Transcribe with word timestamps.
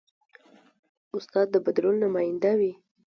استاد 1.17 1.47
د 1.53 1.55
بدلون 1.65 1.95
نماینده 2.03 2.51
وي. 2.59 2.73